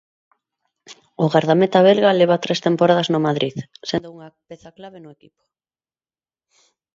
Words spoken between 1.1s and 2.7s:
O gardameta belga leva tres